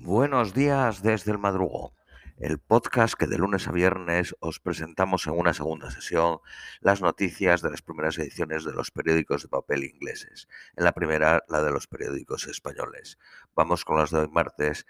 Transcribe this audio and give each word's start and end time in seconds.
Buenos 0.00 0.52
días 0.52 1.02
desde 1.02 1.30
el 1.32 1.38
madrugón, 1.38 1.92
el 2.36 2.58
podcast 2.58 3.14
que 3.14 3.26
de 3.26 3.38
lunes 3.38 3.68
a 3.68 3.72
viernes 3.72 4.34
os 4.40 4.60
presentamos 4.60 5.26
en 5.26 5.32
una 5.32 5.54
segunda 5.54 5.90
sesión 5.90 6.40
las 6.80 7.00
noticias 7.00 7.62
de 7.62 7.70
las 7.70 7.80
primeras 7.80 8.18
ediciones 8.18 8.64
de 8.64 8.72
los 8.72 8.90
periódicos 8.90 9.42
de 9.42 9.48
papel 9.48 9.84
ingleses. 9.84 10.48
En 10.76 10.84
la 10.84 10.92
primera, 10.92 11.44
la 11.48 11.62
de 11.62 11.70
los 11.70 11.86
periódicos 11.86 12.46
españoles. 12.48 13.18
Vamos 13.54 13.84
con 13.84 13.96
las 13.96 14.10
de 14.10 14.18
hoy 14.18 14.28
martes 14.28 14.84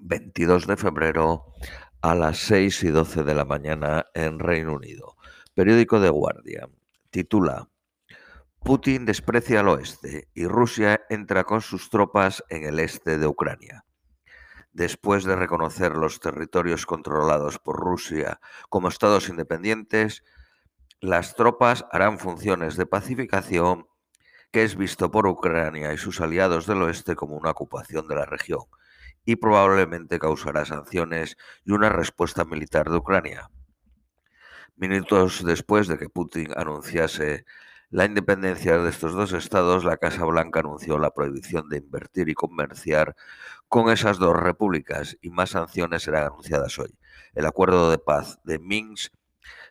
22 0.00 0.66
de 0.66 0.76
febrero 0.76 1.52
a 2.00 2.14
las 2.14 2.38
6 2.38 2.84
y 2.84 2.88
12 2.88 3.22
de 3.22 3.34
la 3.34 3.44
mañana 3.44 4.06
en 4.14 4.40
Reino 4.40 4.74
Unido. 4.74 5.16
Periódico 5.54 6.00
de 6.00 6.08
Guardia. 6.08 6.68
Titula 7.10 7.68
Putin 8.64 9.04
desprecia 9.04 9.60
al 9.60 9.68
oeste 9.68 10.28
y 10.34 10.46
Rusia 10.46 11.02
entra 11.10 11.44
con 11.44 11.60
sus 11.60 11.90
tropas 11.90 12.42
en 12.48 12.64
el 12.64 12.80
este 12.80 13.18
de 13.18 13.26
Ucrania 13.28 13.85
después 14.76 15.24
de 15.24 15.36
reconocer 15.36 15.96
los 15.96 16.20
territorios 16.20 16.84
controlados 16.84 17.58
por 17.58 17.76
Rusia 17.80 18.40
como 18.68 18.88
estados 18.88 19.30
independientes, 19.30 20.22
las 21.00 21.34
tropas 21.34 21.86
harán 21.90 22.18
funciones 22.18 22.76
de 22.76 22.84
pacificación 22.84 23.86
que 24.52 24.64
es 24.64 24.76
visto 24.76 25.10
por 25.10 25.26
Ucrania 25.26 25.94
y 25.94 25.96
sus 25.96 26.20
aliados 26.20 26.66
del 26.66 26.82
oeste 26.82 27.16
como 27.16 27.36
una 27.36 27.52
ocupación 27.52 28.06
de 28.06 28.16
la 28.16 28.26
región 28.26 28.64
y 29.24 29.36
probablemente 29.36 30.18
causará 30.18 30.66
sanciones 30.66 31.38
y 31.64 31.72
una 31.72 31.88
respuesta 31.88 32.44
militar 32.44 32.90
de 32.90 32.98
Ucrania. 32.98 33.50
Minutos 34.76 35.42
después 35.42 35.88
de 35.88 35.96
que 35.96 36.10
Putin 36.10 36.52
anunciase 36.54 37.46
la 37.88 38.04
independencia 38.04 38.78
de 38.78 38.90
estos 38.90 39.14
dos 39.14 39.32
estados, 39.32 39.84
la 39.84 39.96
Casa 39.96 40.24
Blanca 40.24 40.58
anunció 40.58 40.98
la 40.98 41.12
prohibición 41.12 41.68
de 41.68 41.78
invertir 41.78 42.28
y 42.28 42.34
comerciar 42.34 43.14
con 43.68 43.90
esas 43.90 44.18
dos 44.18 44.36
repúblicas 44.36 45.16
y 45.20 45.30
más 45.30 45.50
sanciones 45.50 46.02
serán 46.02 46.24
anunciadas 46.24 46.78
hoy. 46.78 46.96
El 47.34 47.46
acuerdo 47.46 47.90
de 47.90 47.98
paz 47.98 48.38
de 48.44 48.58
Minsk 48.58 49.12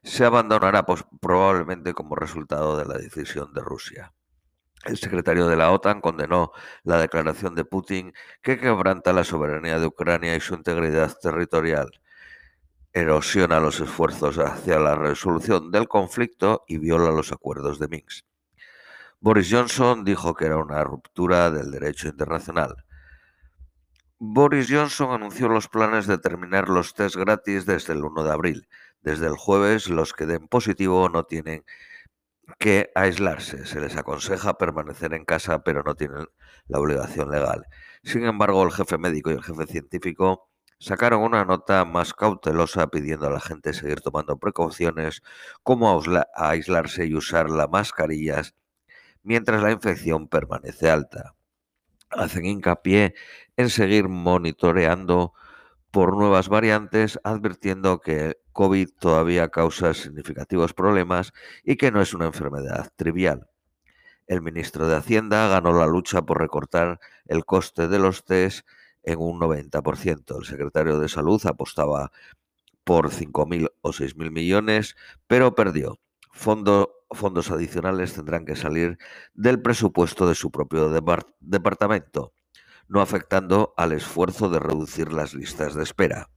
se 0.04 0.26
abandonará 0.26 0.86
pues, 0.86 1.04
probablemente 1.22 1.94
como 1.94 2.16
resultado 2.16 2.78
de 2.78 2.86
la 2.86 2.98
decisión 2.98 3.54
de 3.54 3.62
Rusia. 3.62 4.14
El 4.84 4.98
secretario 4.98 5.48
de 5.48 5.56
la 5.56 5.72
OTAN 5.72 6.02
condenó 6.02 6.52
la 6.84 7.00
declaración 7.00 7.56
de 7.56 7.66
Putin 7.66 8.14
que 8.42 8.60
quebranta 8.60 9.14
la 9.14 9.24
soberanía 9.24 9.80
de 9.80 9.88
Ucrania 9.88 10.36
y 10.36 10.42
su 10.42 10.54
integridad 10.54 11.16
territorial 11.20 11.90
erosiona 12.96 13.60
los 13.60 13.82
esfuerzos 13.82 14.38
hacia 14.38 14.80
la 14.80 14.96
resolución 14.96 15.70
del 15.70 15.90
conflicto 15.90 16.64
y 16.66 16.78
viola 16.78 17.12
los 17.12 17.34
acuerdos 17.34 17.78
de 17.78 17.90
Minsk. 17.90 18.26
Boris 19.20 19.50
Johnson 19.52 20.06
dijo 20.06 20.34
que 20.34 20.46
era 20.46 20.56
una 20.56 20.82
ruptura 20.82 21.52
del 21.52 21.72
derecho 21.72 22.08
internacional. 22.08 22.86
Boris 24.20 24.68
Johnson 24.70 25.12
anunció 25.12 25.50
los 25.50 25.68
planes 25.68 26.08
de 26.08 26.18
terminar 26.18 26.70
los 26.70 26.94
test 26.94 27.18
gratis 27.18 27.66
desde 27.66 27.94
el 27.94 28.04
1 28.06 28.24
de 28.24 28.32
abril. 28.32 28.68
Desde 29.02 29.28
el 29.28 29.36
jueves, 29.36 29.90
los 29.90 30.14
que 30.14 30.26
den 30.26 30.48
positivo 30.48 31.10
no 31.10 31.26
tienen 31.26 31.66
que 32.60 32.92
aislarse. 32.96 33.66
Se 33.66 33.82
les 33.82 33.98
aconseja 33.98 34.58
permanecer 34.58 35.14
en 35.14 35.26
casa, 35.26 35.64
pero 35.64 35.84
no 35.84 35.96
tienen 35.96 36.28
la 36.68 36.80
obligación 36.80 37.30
legal. 37.30 37.66
Sin 38.04 38.26
embargo, 38.26 38.64
el 38.64 38.72
jefe 38.72 38.98
médico 38.98 39.32
y 39.32 39.34
el 39.34 39.44
jefe 39.44 39.66
científico 39.68 40.50
sacaron 40.80 41.22
una 41.22 41.44
nota 41.44 41.84
más 41.84 42.14
cautelosa 42.14 42.88
pidiendo 42.88 43.28
a 43.28 43.32
la 43.32 43.42
gente 43.42 43.74
seguir 43.74 44.02
tomando 44.02 44.38
precauciones 44.38 45.24
como 45.64 46.02
aislarse 46.36 47.06
y 47.06 47.16
usar 47.16 47.50
las 47.50 47.70
mascarillas 47.70 48.56
mientras 49.24 49.62
la 49.62 49.72
infección 49.72 50.30
permanece 50.30 50.90
alta. 50.90 51.36
Hacen 52.12 52.46
hincapié 52.46 53.16
en 53.58 53.70
seguir 53.70 54.08
monitoreando 54.10 55.34
por 55.92 56.18
nuevas 56.18 56.50
variantes, 56.50 57.20
advirtiendo 57.24 58.02
que 58.02 58.38
COVID 58.52 58.90
todavía 59.00 59.50
causa 59.50 59.94
significativos 59.94 60.74
problemas 60.74 61.32
y 61.64 61.78
que 61.78 61.92
no 61.92 62.02
es 62.02 62.14
una 62.14 62.26
enfermedad 62.26 62.92
trivial. 62.96 63.50
El 64.28 64.42
ministro 64.42 64.88
de 64.88 64.96
Hacienda 64.96 65.48
ganó 65.48 65.72
la 65.72 65.86
lucha 65.86 66.24
por 66.24 66.40
recortar 66.40 67.00
el 67.26 67.46
coste 67.46 67.88
de 67.88 68.00
los 68.00 68.26
test 68.26 68.68
en 69.04 69.20
un 69.20 69.40
90%. 69.40 70.38
El 70.38 70.46
secretario 70.46 71.00
de 71.00 71.08
Salud 71.08 71.42
apostaba 71.46 72.12
por 72.84 73.10
5.000 73.10 73.72
o 73.82 73.90
6.000 73.92 74.32
millones, 74.32 74.96
pero 75.28 75.56
perdió. 75.56 76.00
fondos 76.32 77.52
adicionales 77.52 78.14
tendrán 78.14 78.46
que 78.46 78.56
salir 78.56 78.98
del 79.34 79.62
presupuesto 79.62 80.28
de 80.28 80.36
su 80.36 80.52
propio 80.52 80.90
departamento, 81.40 82.34
no 82.88 83.02
afectando 83.02 83.74
al 83.78 83.92
esfuerzo 83.92 84.50
de 84.50 84.60
reducir 84.60 85.12
las 85.12 85.34
listas 85.34 85.74
de 85.74 85.84
espera. 85.84 86.30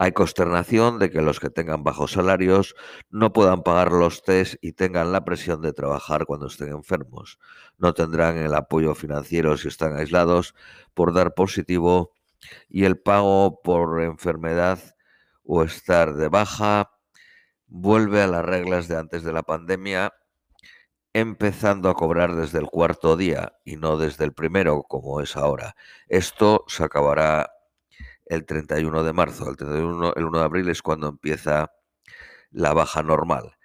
Hay 0.00 0.12
consternación 0.12 1.00
de 1.00 1.10
que 1.10 1.22
los 1.22 1.40
que 1.40 1.50
tengan 1.50 1.82
bajos 1.82 2.12
salarios 2.12 2.76
no 3.10 3.32
puedan 3.32 3.64
pagar 3.64 3.90
los 3.90 4.22
test 4.22 4.54
y 4.60 4.72
tengan 4.72 5.10
la 5.10 5.24
presión 5.24 5.60
de 5.60 5.72
trabajar 5.72 6.24
cuando 6.24 6.46
estén 6.46 6.68
enfermos. 6.68 7.40
No 7.78 7.94
tendrán 7.94 8.36
el 8.36 8.54
apoyo 8.54 8.94
financiero 8.94 9.56
si 9.56 9.66
están 9.66 9.96
aislados 9.96 10.54
por 10.94 11.12
dar 11.12 11.34
positivo 11.34 12.12
y 12.68 12.84
el 12.84 13.00
pago 13.00 13.60
por 13.60 14.00
enfermedad 14.00 14.78
o 15.42 15.64
estar 15.64 16.14
de 16.14 16.28
baja 16.28 16.92
vuelve 17.66 18.22
a 18.22 18.28
las 18.28 18.44
reglas 18.44 18.86
de 18.86 18.96
antes 18.96 19.22
de 19.24 19.32
la 19.32 19.42
pandemia, 19.42 20.12
empezando 21.18 21.88
a 21.88 21.94
cobrar 21.94 22.34
desde 22.34 22.58
el 22.58 22.66
cuarto 22.66 23.16
día 23.16 23.54
y 23.64 23.76
no 23.76 23.96
desde 23.96 24.24
el 24.24 24.32
primero 24.32 24.82
como 24.82 25.20
es 25.20 25.36
ahora. 25.36 25.76
Esto 26.08 26.64
se 26.68 26.84
acabará 26.84 27.50
el 28.26 28.44
31 28.44 29.04
de 29.04 29.12
marzo. 29.12 29.48
El, 29.48 29.56
31, 29.56 30.14
el 30.14 30.24
1 30.24 30.38
de 30.38 30.44
abril 30.44 30.68
es 30.68 30.82
cuando 30.82 31.08
empieza 31.08 31.72
la 32.50 32.72
baja 32.72 33.02
normal. 33.02 33.56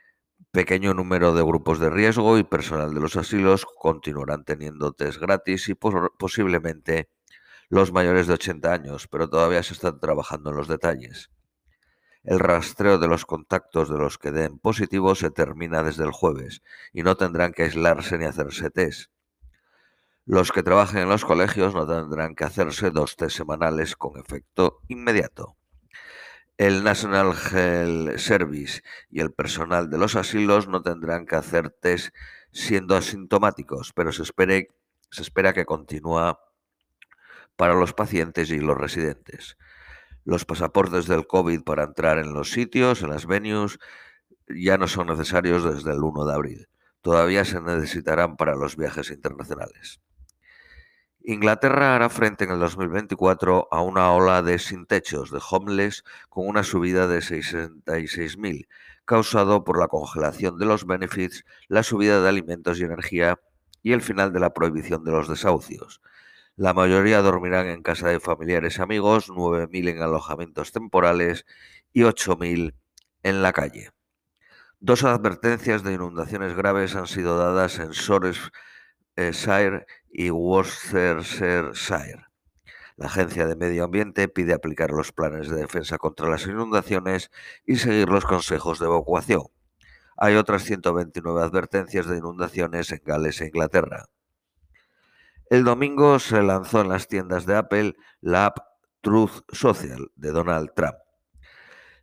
Pequeño 0.52 0.94
número 0.94 1.34
de 1.34 1.44
grupos 1.44 1.80
de 1.80 1.90
riesgo 1.90 2.38
y 2.38 2.44
personal 2.44 2.94
de 2.94 3.00
los 3.00 3.16
asilos 3.16 3.66
continuarán 3.80 4.44
teniendo 4.44 4.94
test 4.94 5.20
gratis 5.20 5.68
y 5.70 5.76
posiblemente 5.76 7.10
los 7.70 7.92
mayores 7.92 8.28
de 8.28 8.34
80 8.34 8.72
años, 8.72 9.08
pero 9.08 9.30
todavía 9.30 9.64
se 9.64 9.74
están 9.74 10.00
trabajando 10.00 10.52
en 10.52 10.58
los 10.58 10.68
detalles. 10.68 11.32
El 12.24 12.40
rastreo 12.40 12.98
de 12.98 13.10
los 13.10 13.26
contactos 13.26 13.90
de 13.90 13.98
los 13.98 14.18
que 14.18 14.32
den 14.32 14.58
positivo 14.58 15.14
se 15.14 15.30
termina 15.30 15.84
desde 15.84 16.06
el 16.06 16.12
jueves 16.12 16.62
y 16.94 17.04
no 17.04 17.18
tendrán 17.18 17.52
que 17.52 17.64
aislarse 17.64 18.18
ni 18.18 18.26
hacerse 18.26 18.70
test. 18.70 19.12
Los 20.26 20.54
que 20.54 20.64
trabajen 20.64 21.02
en 21.02 21.10
los 21.10 21.26
colegios 21.26 21.74
no 21.74 21.86
tendrán 21.86 22.36
que 22.36 22.46
hacerse 22.46 22.92
dos 22.92 23.18
test 23.18 23.36
semanales 23.36 23.98
con 23.98 24.18
efecto 24.18 24.80
inmediato. 24.88 25.58
El 26.58 26.86
National 26.86 27.34
Health 27.34 28.20
Service 28.20 28.84
y 29.10 29.20
el 29.20 29.34
personal 29.34 29.90
de 29.90 29.98
los 29.98 30.16
asilos 30.16 30.70
no 30.70 30.82
tendrán 30.82 31.26
que 31.26 31.36
hacer 31.36 31.72
test 31.72 32.16
siendo 32.54 32.96
asintomáticos, 32.96 33.92
pero 33.92 34.14
se, 34.14 34.24
espera 34.24 35.54
que 35.54 35.66
continúe 35.66 36.38
para 37.58 37.74
los 37.74 37.94
pacientes 37.94 38.50
y 38.50 38.60
los 38.60 38.78
residentes. 38.78 39.58
Los 40.26 40.46
pasaportes 40.46 41.08
del 41.08 41.28
COVID 41.28 41.64
para 41.64 41.84
entrar 41.84 42.18
en 42.18 42.34
los 42.34 42.52
sitios, 42.52 43.02
en 43.02 43.10
las 43.10 43.26
venues, 43.26 43.80
ya 44.48 44.78
no 44.78 44.88
son 44.88 45.08
necesarios 45.08 45.64
desde 45.64 45.92
el 45.92 46.04
1 46.04 46.26
de 46.26 46.34
abril. 46.34 46.68
Todavía 47.02 47.44
se 47.44 47.60
necesitarán 47.60 48.38
para 48.38 48.56
los 48.56 48.78
viajes 48.78 49.12
internacionales. 49.12 50.00
Inglaterra 51.26 51.96
hará 51.96 52.10
frente 52.10 52.44
en 52.44 52.52
el 52.52 52.60
2024 52.60 53.70
a 53.72 53.82
una 53.82 54.12
ola 54.12 54.42
de 54.42 54.60
sin 54.60 54.86
techos, 54.86 55.32
de 55.32 55.40
homeless, 55.52 56.04
con 56.30 56.48
una 56.48 56.64
subida 56.64 57.08
de 57.08 57.20
66.000, 57.20 58.68
causado 59.06 59.64
por 59.64 59.80
la 59.80 59.88
congelación 59.88 60.58
de 60.58 60.66
los 60.66 60.86
benefits, 60.86 61.46
la 61.70 61.84
subida 61.84 62.22
de 62.22 62.28
alimentos 62.28 62.80
y 62.80 62.84
energía 62.84 63.40
y 63.82 63.94
el 63.94 64.02
final 64.02 64.34
de 64.34 64.42
la 64.42 64.54
prohibición 64.54 65.06
de 65.06 65.12
los 65.12 65.30
desahucios. 65.30 66.02
La 66.56 66.76
mayoría 66.76 67.24
dormirán 67.24 67.66
en 67.66 67.82
casa 67.82 68.10
de 68.10 68.20
familiares 68.20 68.78
y 68.78 68.82
amigos, 68.84 69.30
9.000 69.30 69.90
en 69.90 70.04
alojamientos 70.04 70.72
temporales 70.72 71.48
y 71.94 72.02
8.000 72.02 72.76
en 73.24 73.42
la 73.42 73.54
calle. 73.54 73.90
Dos 74.80 75.04
advertencias 75.04 75.84
de 75.84 75.94
inundaciones 75.94 76.56
graves 76.56 76.96
han 76.96 77.08
sido 77.08 77.40
dadas 77.40 77.80
en 77.80 77.90
Shire 79.32 79.88
y 80.12 80.30
Worcestershire. 80.30 82.28
La 82.98 83.08
Agencia 83.08 83.48
de 83.48 83.56
Medio 83.56 83.86
Ambiente 83.86 84.28
pide 84.28 84.54
aplicar 84.54 84.92
los 84.92 85.12
planes 85.12 85.50
de 85.50 85.56
defensa 85.56 85.98
contra 85.98 86.30
las 86.30 86.46
inundaciones 86.46 87.32
y 87.66 87.78
seguir 87.78 88.10
los 88.10 88.26
consejos 88.26 88.78
de 88.78 88.86
evacuación. 88.86 89.48
Hay 90.18 90.36
otras 90.36 90.62
129 90.66 91.42
advertencias 91.42 92.06
de 92.06 92.20
inundaciones 92.20 92.92
en 92.92 93.02
Gales 93.04 93.42
e 93.42 93.48
Inglaterra. 93.48 94.06
El 95.54 95.66
domingo 95.66 96.18
se 96.18 96.42
lanzó 96.42 96.82
en 96.82 96.90
las 96.90 97.08
tiendas 97.08 97.46
de 97.46 97.56
Apple 97.56 97.94
la 98.22 98.48
app 98.48 98.58
Truth 99.02 99.44
Social 99.52 100.10
de 100.16 100.32
Donald 100.32 100.72
Trump. 100.76 100.96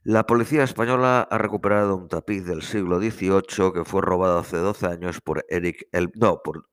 La 0.05 0.25
policía 0.25 0.62
española 0.62 1.26
ha 1.29 1.37
recuperado 1.37 1.97
un 1.97 2.06
tapiz 2.06 2.44
del 2.44 2.62
siglo 2.62 3.00
XVIII 3.00 3.73
que 3.75 3.85
fue 3.85 4.02
robado 4.02 4.38
hace 4.38 4.56
12 4.56 4.87
años 4.87 5.20
por 5.20 5.44
Eric 5.49 5.88
el, 5.91 6.12
no, 6.14 6.41
por 6.44 6.69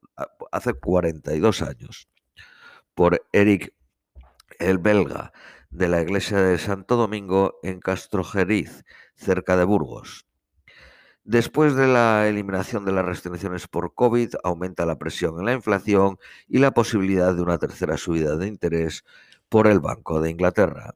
hace 0.51 0.75
42 0.75 1.63
años 1.63 2.09
por 2.94 3.25
Eric 3.31 3.74
el 4.59 4.77
belga, 4.77 5.33
de 5.71 5.88
la 5.88 6.01
iglesia 6.01 6.38
de 6.38 6.59
Santo 6.59 6.95
Domingo 6.95 7.57
en 7.63 7.79
Castrojeriz, 7.79 8.85
cerca 9.15 9.57
de 9.57 9.63
Burgos. 9.63 10.26
Después 11.27 11.75
de 11.75 11.88
la 11.88 12.25
eliminación 12.29 12.85
de 12.85 12.94
las 12.94 13.03
restricciones 13.03 13.68
por 13.68 13.94
COVID, 13.94 14.35
aumenta 14.45 14.85
la 14.85 14.97
presión 14.97 15.38
en 15.38 15.45
la 15.45 15.51
inflación 15.51 16.18
y 16.47 16.59
la 16.59 16.71
posibilidad 16.71 17.35
de 17.35 17.41
una 17.41 17.57
tercera 17.57 17.97
subida 17.97 18.38
de 18.38 18.47
interés 18.47 19.03
por 19.50 19.68
el 19.68 19.81
Banco 19.81 20.21
de 20.21 20.29
Inglaterra. 20.29 20.95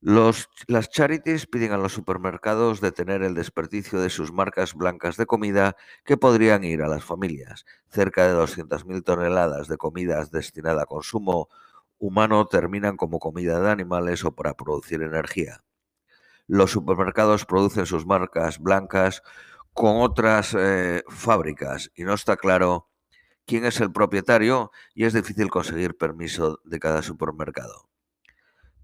Las 0.00 0.88
charities 0.88 1.46
piden 1.46 1.72
a 1.72 1.76
los 1.76 1.92
supermercados 1.92 2.80
detener 2.80 3.22
el 3.22 3.34
desperdicio 3.34 4.00
de 4.00 4.08
sus 4.08 4.32
marcas 4.32 4.72
blancas 4.72 5.18
de 5.18 5.26
comida 5.26 5.76
que 6.06 6.16
podrían 6.16 6.64
ir 6.64 6.80
a 6.80 6.88
las 6.88 7.04
familias. 7.04 7.66
Cerca 7.90 8.26
de 8.26 8.32
200.000 8.32 9.04
toneladas 9.04 9.68
de 9.68 9.76
comidas 9.76 10.30
destinada 10.30 10.84
a 10.84 10.86
consumo 10.86 11.50
humano 11.98 12.46
terminan 12.46 12.96
como 12.96 13.18
comida 13.18 13.60
de 13.60 13.70
animales 13.70 14.24
o 14.24 14.34
para 14.34 14.54
producir 14.54 15.02
energía. 15.02 15.62
Los 16.48 16.72
supermercados 16.72 17.44
producen 17.44 17.86
sus 17.86 18.06
marcas 18.06 18.58
blancas 18.58 19.22
con 19.74 20.00
otras 20.00 20.56
eh, 20.58 21.04
fábricas 21.08 21.92
y 21.94 22.02
no 22.02 22.14
está 22.14 22.36
claro 22.36 22.88
quién 23.46 23.64
es 23.64 23.80
el 23.80 23.92
propietario 23.92 24.72
y 24.94 25.04
es 25.04 25.12
difícil 25.12 25.50
conseguir 25.50 25.96
permiso 25.96 26.60
de 26.64 26.80
cada 26.80 27.02
supermercado. 27.02 27.88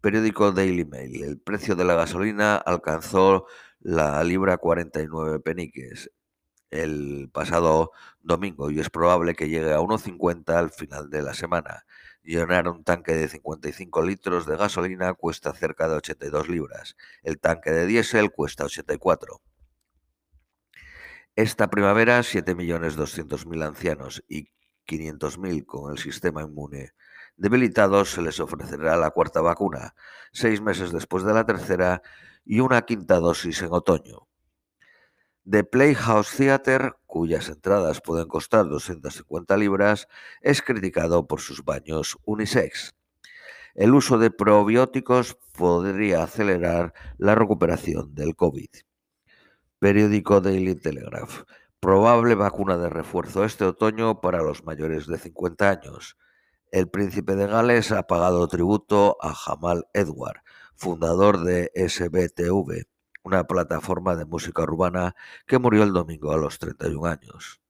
Periódico 0.01 0.53
Daily 0.53 0.85
Mail. 0.85 1.25
El 1.25 1.41
precio 1.41 1.75
de 1.75 1.85
la 1.85 1.95
gasolina 1.95 2.57
alcanzó 2.57 3.47
la 3.81 4.23
libra 4.23 4.59
49 4.59 5.41
peniques 5.41 6.11
el 6.71 7.31
pasado 7.33 7.93
domingo 8.21 8.71
y 8.71 8.81
es 8.81 8.91
probable 8.91 9.35
que 9.35 9.49
llegue 9.49 9.73
a 9.73 9.81
1,50 9.81 10.55
al 10.55 10.71
final 10.71 11.09
de 11.09 11.23
la 11.23 11.33
semana. 11.33 11.87
Llenar 12.25 12.69
un 12.69 12.83
tanque 12.83 13.13
de 13.13 13.29
55 13.29 14.03
litros 14.03 14.47
de 14.47 14.57
gasolina 14.57 15.15
cuesta 15.15 15.53
cerca 15.53 15.89
de 15.89 15.97
82 15.97 16.49
libras. 16.49 16.97
El 17.23 17.39
tanque 17.39 17.71
de 17.71 17.87
diésel 17.87 18.33
cuesta 18.33 18.65
84. 18.65 19.41
Esta 21.37 21.69
primavera, 21.69 22.21
7.200.000 22.21 23.65
ancianos 23.65 24.25
y 24.29 24.49
500.000 24.87 25.65
con 25.67 25.93
el 25.93 25.99
sistema 25.99 26.43
inmune 26.43 26.95
debilitados 27.37 28.11
se 28.13 28.23
les 28.23 28.41
ofrecerá 28.41 28.97
la 28.97 29.11
cuarta 29.11 29.41
vacuna, 29.41 29.95
seis 30.33 30.61
meses 30.61 30.93
después 30.93 31.25
de 31.25 31.35
la 31.35 31.45
tercera 31.45 32.03
y 32.45 32.61
una 32.61 32.83
quinta 32.83 33.19
dosis 33.19 33.63
en 33.63 33.73
otoño. 33.73 34.29
The 35.49 35.65
Playhouse 35.65 36.37
Theater, 36.37 36.95
cuyas 37.07 37.49
entradas 37.49 38.01
pueden 38.01 38.29
costar 38.29 38.69
250 38.69 39.57
libras, 39.57 40.09
es 40.41 40.63
criticado 40.63 41.27
por 41.27 41.41
sus 41.41 41.65
baños 41.65 42.17
unisex. 42.25 42.95
El 43.75 43.95
uso 43.95 44.19
de 44.19 44.31
probióticos 44.31 45.37
podría 45.57 46.23
acelerar 46.23 46.95
la 47.19 47.35
recuperación 47.35 48.15
del 48.15 48.37
COVID. 48.37 48.71
Periódico 49.79 50.41
Daily 50.41 50.75
Telegraph. 50.75 51.43
Probable 51.81 52.35
vacuna 52.35 52.79
de 52.79 52.89
refuerzo 52.89 53.45
este 53.45 53.65
otoño 53.65 54.21
para 54.21 54.43
los 54.43 54.65
mayores 54.65 55.07
de 55.07 55.19
50 55.19 55.69
años 55.69 56.17
el 56.75 56.89
príncipe 56.89 57.37
de 57.37 57.47
Gales 57.47 57.93
ha 57.93 58.03
pagado 58.09 58.49
tributo 58.49 59.17
a 59.21 59.33
Jamal 59.33 59.87
Edward, 59.93 60.41
fundador 60.75 61.45
de 61.45 61.71
SBTV, 61.73 62.89
una 63.25 63.45
plataforma 63.45 64.15
de 64.15 64.27
música 64.27 64.63
urbana 64.63 65.17
que 65.47 65.59
murió 65.59 65.83
el 65.83 65.93
domingo 65.93 66.33
a 66.33 66.37
los 66.37 66.59
31 66.59 67.07
años. 67.07 67.61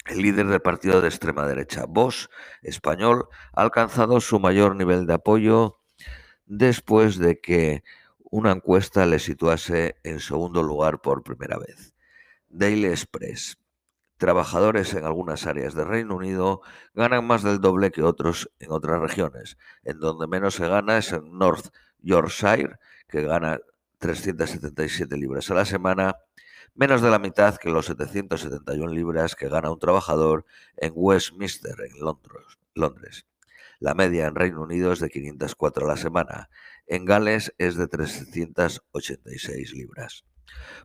El 0.04 0.20
líder 0.20 0.48
del 0.48 0.60
partido 0.60 1.00
de 1.00 1.08
extrema 1.08 1.46
derecha, 1.46 1.86
Vox, 1.88 2.28
español, 2.60 3.30
ha 3.54 3.62
alcanzado 3.62 4.20
su 4.20 4.38
mayor 4.38 4.76
nivel 4.76 5.06
de 5.06 5.14
apoyo 5.14 5.78
después 6.44 7.16
de 7.16 7.40
que 7.40 7.82
una 8.18 8.52
encuesta 8.52 9.06
le 9.06 9.18
situase 9.18 9.96
en 10.02 10.20
segundo 10.20 10.62
lugar 10.62 11.00
por 11.00 11.22
primera 11.22 11.56
vez. 11.56 11.94
Daily 12.50 12.88
Express 12.88 13.56
trabajadores 14.22 14.94
en 14.94 15.04
algunas 15.04 15.48
áreas 15.48 15.74
del 15.74 15.88
Reino 15.88 16.14
Unido 16.14 16.60
ganan 16.94 17.26
más 17.26 17.42
del 17.42 17.60
doble 17.60 17.90
que 17.90 18.04
otros 18.04 18.52
en 18.60 18.70
otras 18.70 19.00
regiones. 19.00 19.58
En 19.82 19.98
donde 19.98 20.28
menos 20.28 20.54
se 20.54 20.68
gana 20.68 20.98
es 20.98 21.10
en 21.10 21.36
North 21.36 21.74
Yorkshire, 21.98 22.78
que 23.08 23.22
gana 23.24 23.58
377 23.98 25.16
libras 25.16 25.50
a 25.50 25.54
la 25.54 25.64
semana, 25.64 26.18
menos 26.76 27.02
de 27.02 27.10
la 27.10 27.18
mitad 27.18 27.56
que 27.56 27.68
los 27.68 27.86
771 27.86 28.92
libras 28.92 29.34
que 29.34 29.48
gana 29.48 29.72
un 29.72 29.80
trabajador 29.80 30.46
en 30.76 30.92
Westminster, 30.94 31.74
en 31.80 31.98
Londres. 32.74 33.26
La 33.80 33.94
media 33.94 34.28
en 34.28 34.36
Reino 34.36 34.62
Unido 34.62 34.92
es 34.92 35.00
de 35.00 35.10
504 35.10 35.84
a 35.84 35.88
la 35.88 35.96
semana. 35.96 36.48
En 36.86 37.04
Gales 37.06 37.52
es 37.58 37.74
de 37.74 37.88
386 37.88 39.72
libras. 39.72 40.24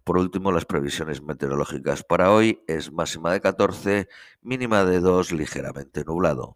Por 0.04 0.18
último, 0.18 0.52
las 0.52 0.66
previsiones 0.66 1.22
meteorológicas 1.22 2.04
para 2.04 2.32
hoy 2.32 2.62
es 2.68 2.92
máxima 2.92 3.32
de 3.32 3.42
14, 3.42 4.08
mínima 4.42 4.86
de 4.86 5.00
2, 5.00 5.32
ligeramente 5.32 6.04
nublado. 6.06 6.56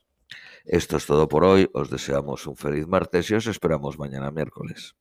Esto 0.66 0.98
es 0.98 1.06
todo 1.06 1.28
por 1.28 1.44
hoy, 1.44 1.70
os 1.74 1.90
deseamos 1.90 2.46
un 2.48 2.56
feliz 2.56 2.88
martes 2.88 3.30
y 3.32 3.36
os 3.36 3.48
esperamos 3.48 3.98
mañana 3.98 4.32
miércoles. 4.32 4.96